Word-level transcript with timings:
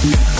Peace. 0.00 0.37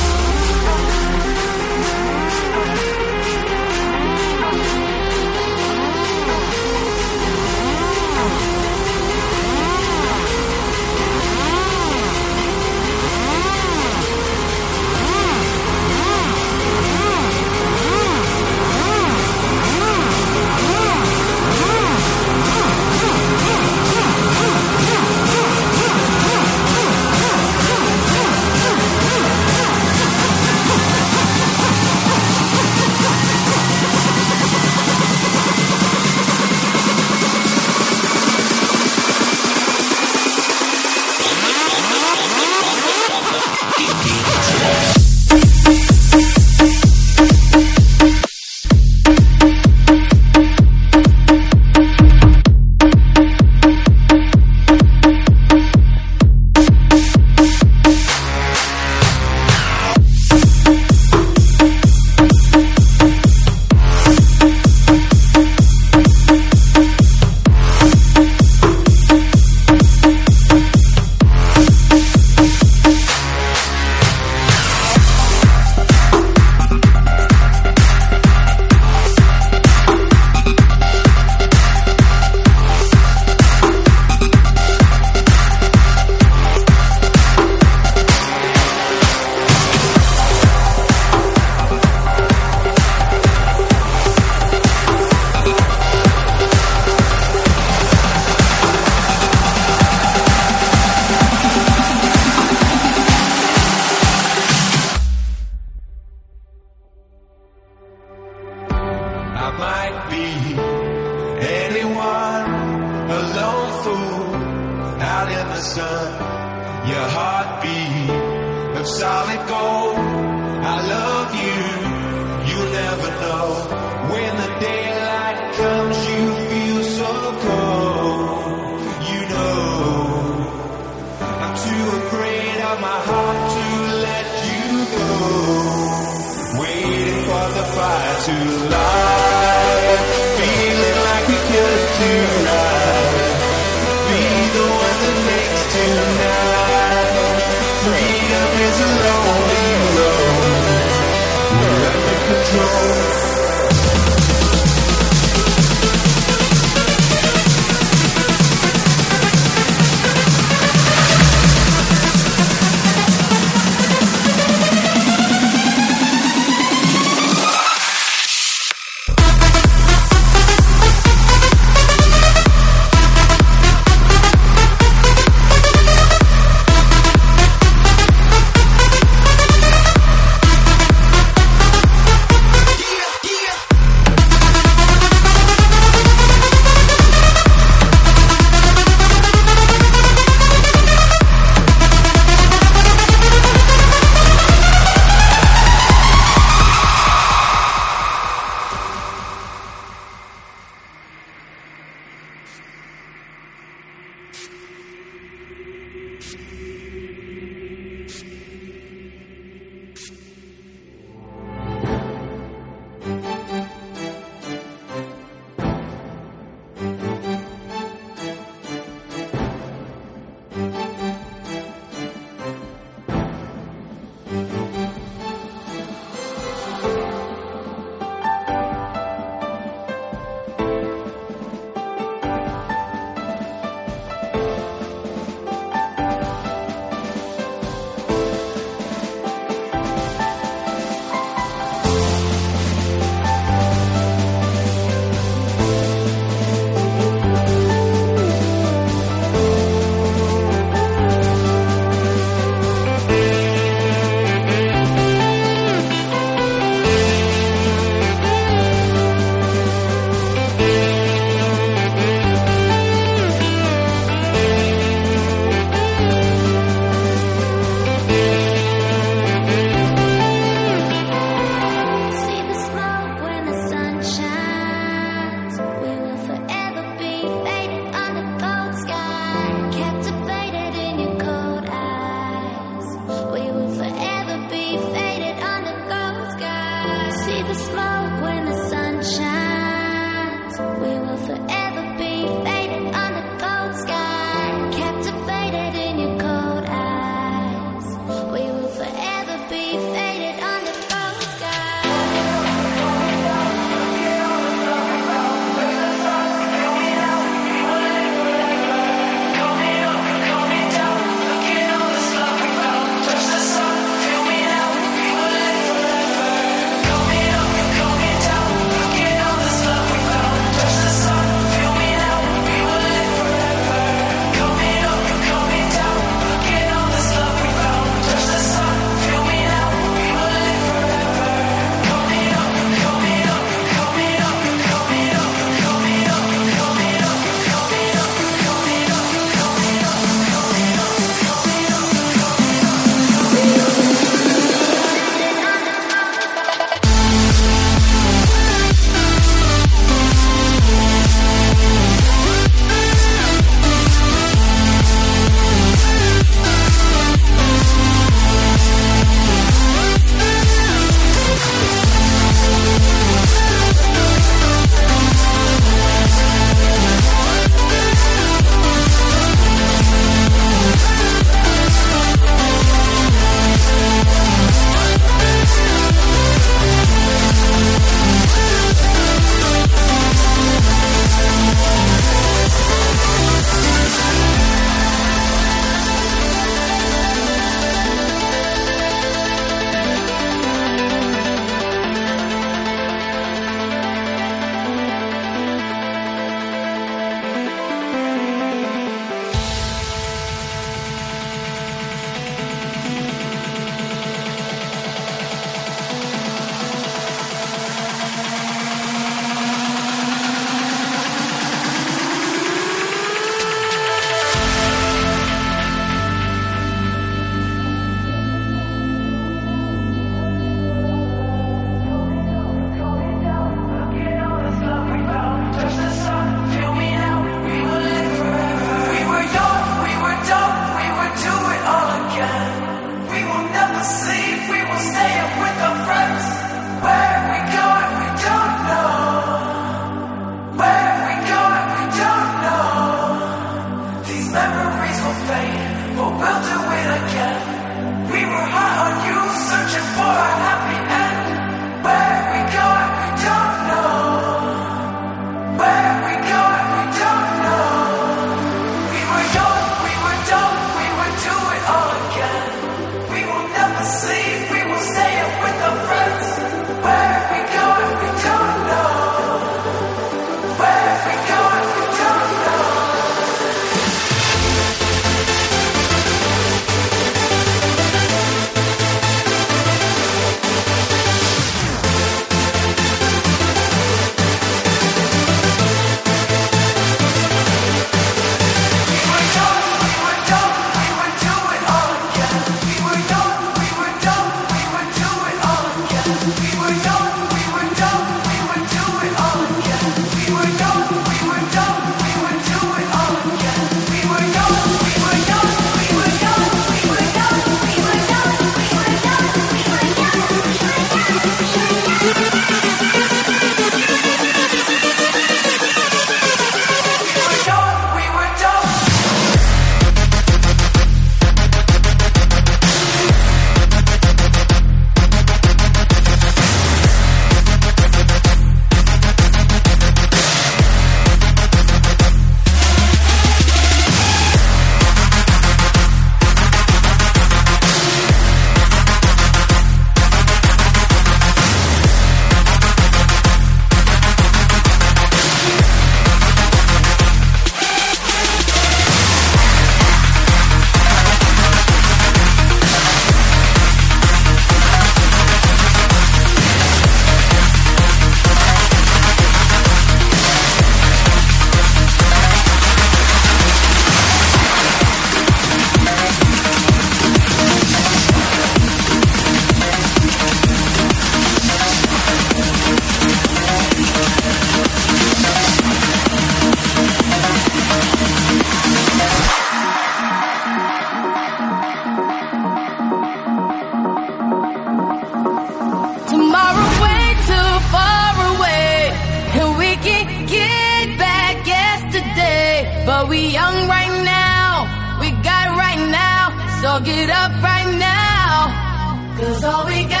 all 599.43 599.65
we 599.65 599.83
got. 599.85 600.00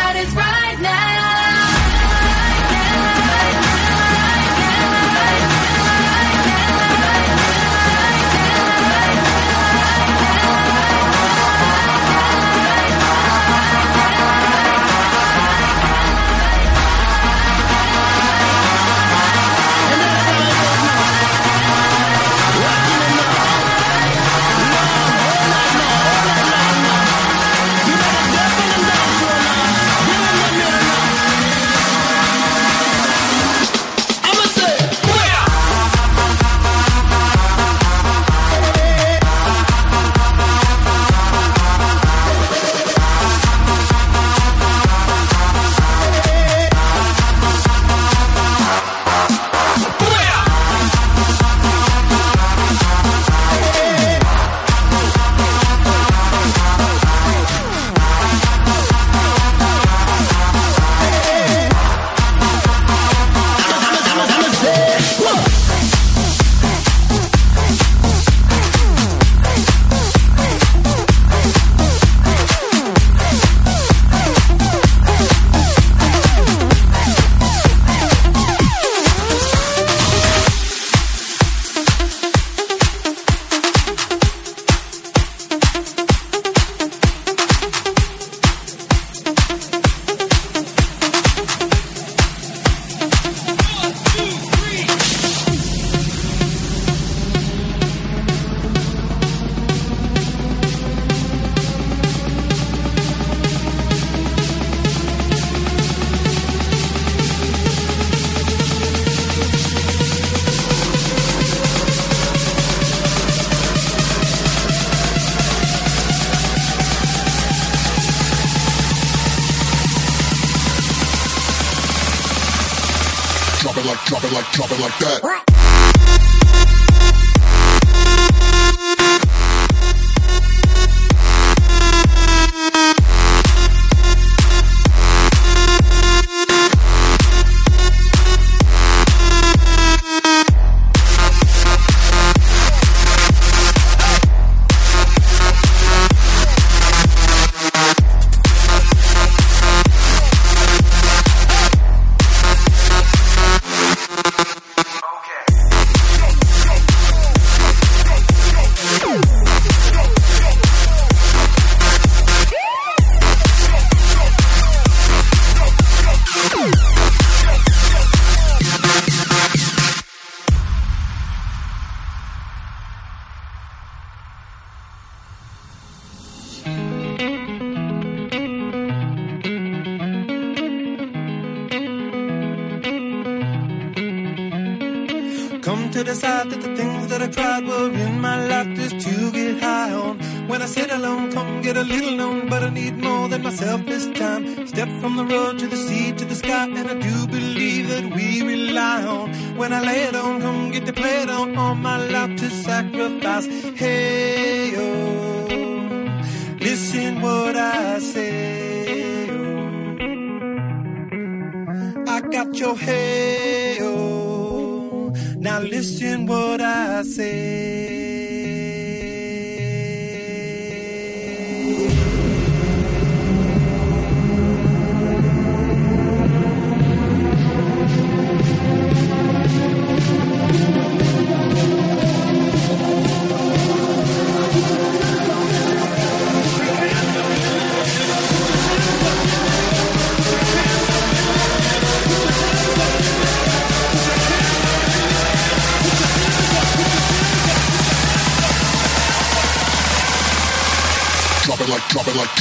drop 124.51 124.71
it 124.71 124.79
like 124.79 124.97
that. 124.99 125.50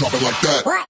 Drop 0.00 0.14
it 0.14 0.22
like 0.22 0.40
that. 0.40 0.89